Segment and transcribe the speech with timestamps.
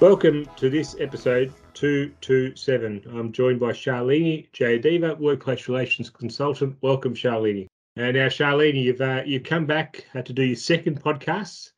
[0.00, 3.04] Welcome to this episode 227.
[3.12, 6.76] I'm joined by Charlene Jayadeva, Workplace Relations Consultant.
[6.80, 7.68] Welcome, Charlene.
[7.94, 11.70] And now, Charlene, you've uh, you've come back uh, to do your second podcast.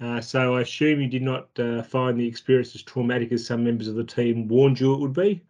[0.00, 3.64] Uh, so I assume you did not uh, find the experience as traumatic as some
[3.64, 5.42] members of the team warned you it would be.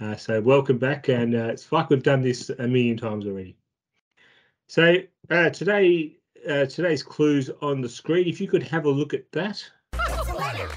[0.00, 3.57] Uh, so welcome back, and uh, it's like we've done this a million times already.
[4.70, 4.96] So
[5.54, 8.28] today, today's clues on the screen.
[8.28, 9.64] If you could have a look at that.
[9.94, 10.68] What's the letter?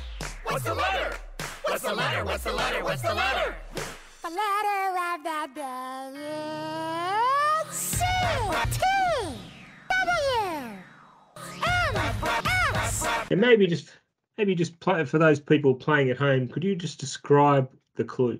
[0.45, 2.23] What's the letter?
[2.23, 2.84] What's the letter?
[2.86, 3.54] What's the letter?
[4.23, 6.14] The letter of the day
[7.67, 8.05] is C
[8.72, 8.80] T
[10.05, 10.78] W
[11.58, 11.95] M
[12.76, 13.05] S.
[13.30, 13.92] And maybe just
[14.38, 16.48] maybe just play for those people playing at home.
[16.48, 18.39] Could you just describe the clue?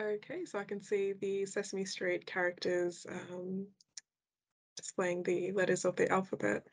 [0.00, 3.66] Okay, so I can see the Sesame Street characters um,
[4.76, 6.66] displaying the letters of the alphabet.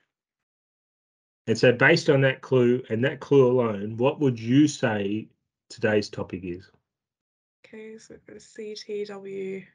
[1.48, 5.28] And so, based on that clue and that clue alone, what would you say
[5.70, 6.70] today's topic is?
[7.66, 9.66] Okay, so for CTWMS,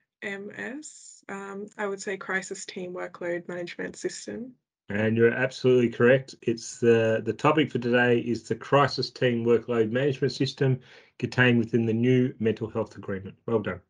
[1.28, 4.52] um, I would say Crisis Team Workload Management System.
[4.88, 6.36] And you're absolutely correct.
[6.42, 10.78] It's the the topic for today is the Crisis Team Workload Management System
[11.18, 13.34] contained within the new Mental Health Agreement.
[13.46, 13.80] Well done.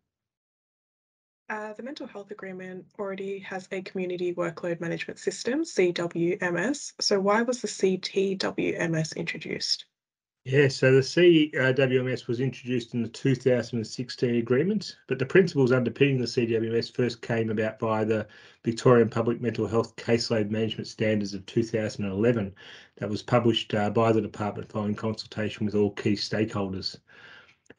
[1.49, 6.95] Uh, the Mental Health Agreement already has a Community Workload Management System, CWMS.
[7.01, 9.85] So why was the CTWMS introduced?
[10.45, 16.27] Yeah, so the CWMS was introduced in the 2016 agreement, but the principles underpinning the
[16.27, 18.27] CWMS first came about via the
[18.65, 22.55] Victorian Public Mental Health Caseload Management Standards of 2011
[22.97, 26.97] that was published uh, by the department following consultation with all key stakeholders.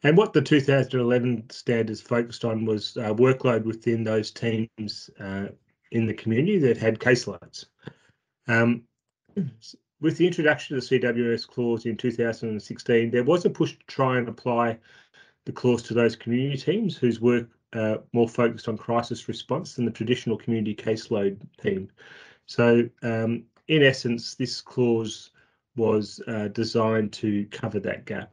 [0.04, 5.48] And what the 2011 standards focused on was uh, workload within those teams uh,
[5.92, 7.66] in the community that had caseloads.
[8.48, 8.84] Um,
[10.00, 14.18] with the introduction of the CWS clause in 2016, there was a push to try
[14.18, 14.78] and apply
[15.46, 19.86] the clause to those community teams whose work uh, more focused on crisis response than
[19.86, 21.90] the traditional community caseload team.
[22.46, 25.32] So, um, in essence, this clause
[25.76, 28.32] was uh, designed to cover that gap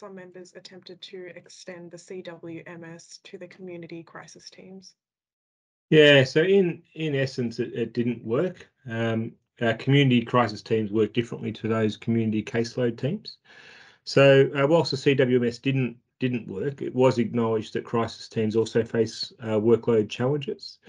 [0.00, 4.94] some members attempted to extend the CWMS to the community crisis teams.
[5.90, 8.68] Yeah, so in in essence, it, it didn't work.
[8.88, 9.34] Um,
[9.78, 13.38] community crisis teams work differently to those community caseload teams.
[14.02, 18.82] So uh, whilst the CWMS didn't didn't work, it was acknowledged that crisis teams also
[18.82, 20.80] face uh, workload challenges,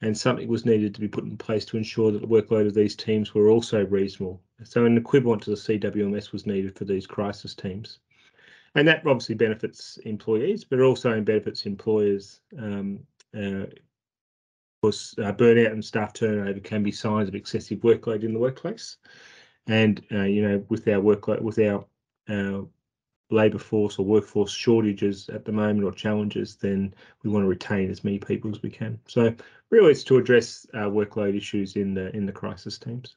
[0.00, 2.74] and something was needed to be put in place to ensure that the workload of
[2.74, 4.40] these teams were also reasonable.
[4.62, 7.98] So an equivalent to the CWMS was needed for these crisis teams
[8.74, 12.40] and that obviously benefits employees, but also benefits employers.
[12.58, 13.00] Um,
[13.36, 13.72] uh, of
[14.82, 18.96] course, uh, burnout and staff turnover can be signs of excessive workload in the workplace,
[19.66, 21.84] and uh, you know, with our workload, with our
[22.28, 22.62] uh,
[23.30, 27.90] labour force or workforce shortages at the moment or challenges, then we want to retain
[27.90, 28.98] as many people as we can.
[29.06, 29.34] So
[29.70, 33.16] really, it's to address uh, workload issues in the in the crisis teams.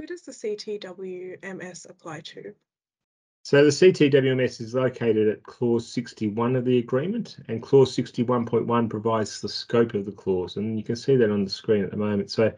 [0.00, 2.54] Who does the CTWMS apply to?
[3.44, 9.42] So the CTWMS is located at clause 61 of the agreement and clause 61.1 provides
[9.42, 11.98] the scope of the clause and you can see that on the screen at the
[11.98, 12.30] moment.
[12.30, 12.50] So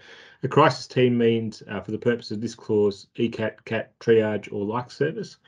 [0.44, 4.64] a crisis team means uh, for the purpose of this clause ECAT, CAT, triage or
[4.64, 5.38] like service.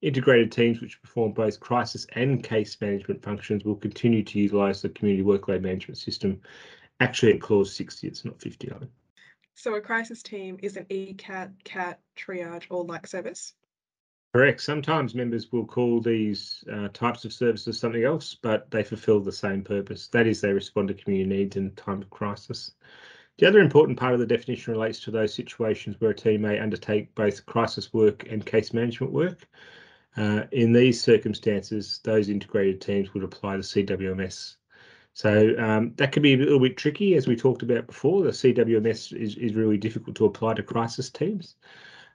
[0.00, 4.88] Integrated teams which perform both crisis and case management functions will continue to utilise the
[4.88, 6.40] community workload management system.
[7.00, 8.88] Actually at clause 60, it's not 59.
[9.56, 13.52] So a crisis team is an ECAT, CAT, triage or like service?
[14.32, 14.60] Correct.
[14.60, 19.32] Sometimes members will call these uh, types of services something else, but they fulfill the
[19.32, 20.06] same purpose.
[20.08, 22.72] That is, they respond to community needs in time of crisis.
[23.38, 26.60] The other important part of the definition relates to those situations where a team may
[26.60, 29.48] undertake both crisis work and case management work.
[30.16, 34.56] Uh, in these circumstances, those integrated teams would apply the CWMS.
[35.12, 38.22] So um, that can be a little bit tricky, as we talked about before.
[38.22, 41.56] The CWMS is, is really difficult to apply to crisis teams.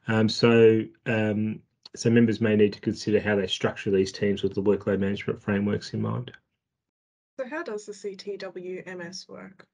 [0.08, 1.60] Um, so um,
[1.96, 5.42] so members may need to consider how they structure these teams with the workload management
[5.42, 6.32] frameworks in mind.
[7.40, 9.68] So how does the CTWMS work?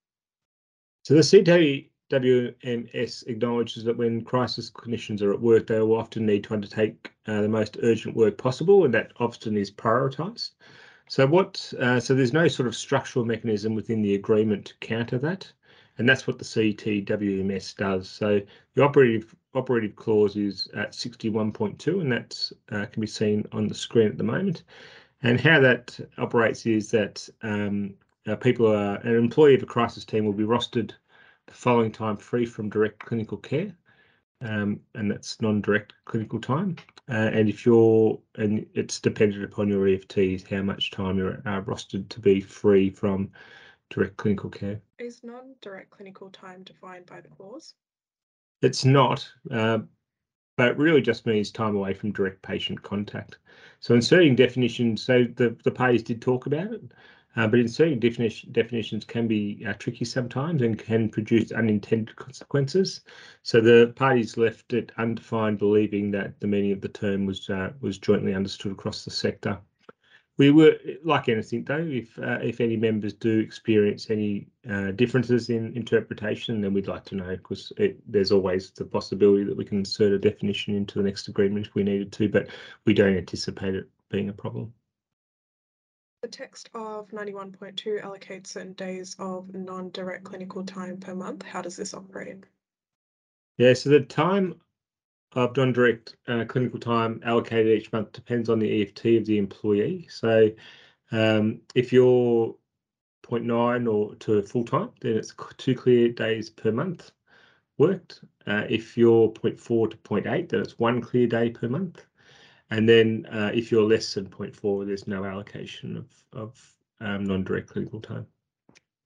[1.03, 6.44] So the CTWMS acknowledges that when crisis clinicians are at work, they will often need
[6.45, 10.51] to undertake uh, the most urgent work possible, and that often is prioritised.
[11.07, 11.74] So what?
[11.79, 15.51] Uh, so there's no sort of structural mechanism within the agreement to counter that,
[15.97, 18.09] and that's what the CTWMS does.
[18.09, 18.41] So
[18.75, 23.75] the operative operative clause is at 61.2 and that uh, can be seen on the
[23.75, 24.63] screen at the moment.
[25.24, 27.94] And how that operates is that um,
[28.27, 30.92] uh, people are an employee of a crisis team will be rostered
[31.48, 33.75] the following time free from direct clinical care,
[34.42, 36.75] um, and that's non-direct clinical time.
[37.09, 41.62] Uh, and if you're, and it's dependent upon your EFTs how much time you're uh,
[41.62, 43.30] rostered to be free from
[43.89, 44.80] direct clinical care.
[45.00, 47.74] Is non-direct clinical time defined by the clause?
[48.61, 49.79] It's not, uh,
[50.57, 53.39] but it really just means time away from direct patient contact.
[53.79, 56.81] So inserting definitions, so the, the parties did talk about it,
[57.35, 63.01] uh, but inserting definition, definitions can be uh, tricky sometimes and can produce unintended consequences.
[63.43, 67.73] So the parties left it undefined, believing that the meaning of the term was uh,
[67.81, 69.59] was jointly understood across the sector.
[70.41, 71.88] We were like anything though.
[71.88, 77.05] If uh, if any members do experience any uh, differences in interpretation, then we'd like
[77.05, 77.71] to know because
[78.07, 81.75] there's always the possibility that we can insert a definition into the next agreement if
[81.75, 82.47] we needed to, but
[82.85, 84.73] we don't anticipate it being a problem.
[86.23, 91.43] The text of 91.2 allocates certain days of non-direct clinical time per month.
[91.43, 92.45] How does this operate?
[93.59, 94.59] Yeah, so the time
[95.33, 100.07] of non-direct uh, clinical time allocated each month depends on the EFT of the employee.
[100.09, 100.51] So
[101.11, 102.55] um, if you're
[103.23, 107.11] 0.9 or to full time, then it's two clear days per month
[107.77, 108.21] worked.
[108.45, 112.05] Uh, if you're 0.4 to 0.8, then it's one clear day per month.
[112.69, 117.69] And then uh, if you're less than 0.4, there's no allocation of, of um, non-direct
[117.69, 118.25] clinical time.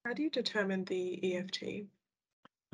[0.05, 1.87] How do you determine the EFT?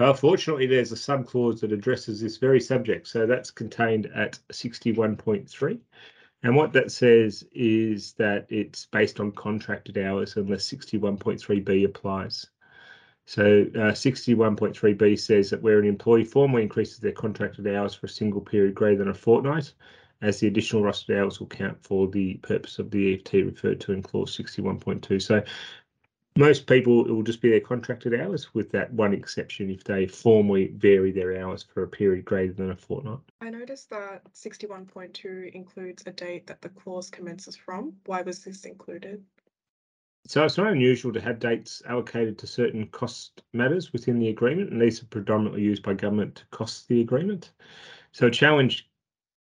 [0.01, 3.07] Well, fortunately, there's a sub clause that addresses this very subject.
[3.07, 5.79] So that's contained at 61.3.
[6.41, 12.47] And what that says is that it's based on contracted hours unless 61.3b applies.
[13.27, 18.09] So uh, 61.3b says that where an employee formally increases their contracted hours for a
[18.09, 19.71] single period greater than a fortnight,
[20.23, 23.93] as the additional rostered hours will count for the purpose of the EFT referred to
[23.93, 25.21] in clause 61.2.
[25.21, 25.43] So
[26.37, 30.07] most people, it will just be their contracted hours with that one exception if they
[30.07, 33.19] formally vary their hours for a period greater than a fortnight.
[33.41, 37.93] I noticed that 61.2 includes a date that the clause commences from.
[38.05, 39.23] Why was this included?
[40.27, 44.71] So it's not unusual to have dates allocated to certain cost matters within the agreement,
[44.71, 47.51] and these are predominantly used by government to cost the agreement.
[48.13, 48.89] So a challenge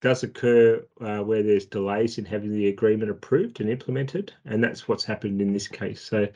[0.02, 4.88] does occur uh, where there's delays in having the agreement approved and implemented, and that's
[4.88, 6.02] what's happened in this case.
[6.02, 6.28] So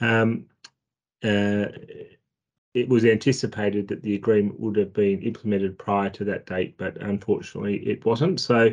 [0.00, 0.46] um,
[1.24, 1.66] uh,
[2.74, 6.96] it was anticipated that the agreement would have been implemented prior to that date, but
[7.02, 8.40] unfortunately it wasn't.
[8.40, 8.70] So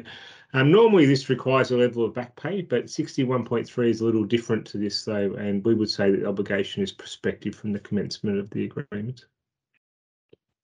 [0.53, 4.65] um, normally this requires a level of back pay, but 61.3 is a little different
[4.67, 8.39] to this though, and we would say that the obligation is prospective from the commencement
[8.39, 9.25] of the agreement.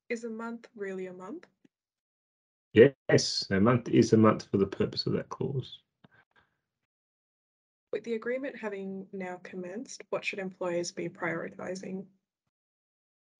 [0.09, 1.47] Is a month really a month?
[2.73, 5.79] Yes, a month is a month for the purpose of that clause.
[7.95, 12.03] With the agreement having now commenced, what should employers be prioritising?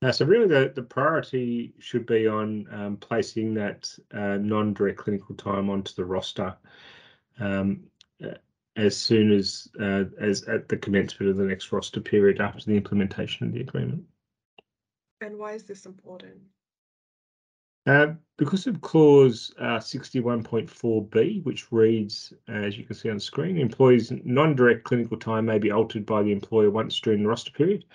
[0.01, 5.35] Uh, so really the, the priority should be on um, placing that uh, non-direct clinical
[5.35, 6.55] time onto the roster
[7.37, 7.83] um,
[8.23, 8.35] uh,
[8.77, 12.77] as soon as uh, as at the commencement of the next roster period after the
[12.77, 14.05] implementation of the agreement.
[15.19, 16.37] And why is this important?
[17.85, 24.11] Uh, because of clause uh, 61.4b, which reads, as you can see on screen, employees'
[24.23, 27.85] non-direct clinical time may be altered by the employer once during the roster period.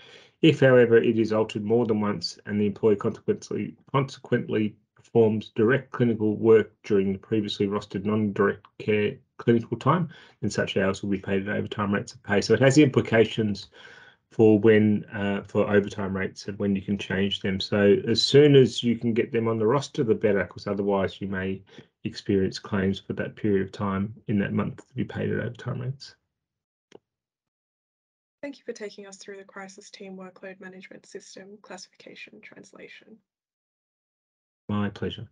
[0.42, 5.90] If, however, it is altered more than once and the employee consequently consequently performs direct
[5.90, 10.08] clinical work during the previously rostered non-direct care clinical time,
[10.40, 12.40] then such hours will be paid at overtime rates of pay.
[12.40, 13.68] So it has implications
[14.30, 17.58] for when uh, for overtime rates and when you can change them.
[17.60, 21.20] So as soon as you can get them on the roster, the better, because otherwise
[21.20, 21.62] you may
[22.04, 25.80] experience claims for that period of time in that month to be paid at overtime
[25.80, 26.14] rates.
[28.42, 33.18] Thank you for taking us through the crisis team workload management system classification translation.
[34.68, 35.28] My pleasure.